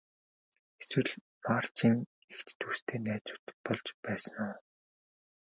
[0.81, 1.09] Эсвэл
[1.45, 1.95] Марчийн
[2.31, 4.53] эгч дүүстэй найзууд болж байсан уу?